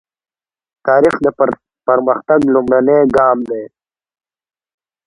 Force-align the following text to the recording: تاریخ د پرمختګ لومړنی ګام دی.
تاریخ 0.87 1.15
د 1.25 1.27
پرمختګ 1.87 2.39
لومړنی 2.53 2.99
ګام 3.15 3.37
دی. 3.49 3.63